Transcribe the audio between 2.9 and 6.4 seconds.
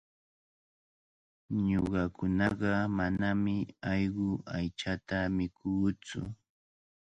manami allqu aychata mikuutsu.